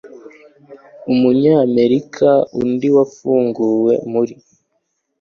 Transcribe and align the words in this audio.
Umunyamerika 1.11 2.29
undi 2.61 2.87
wafunguwe 2.95 3.93
muri 4.11 4.33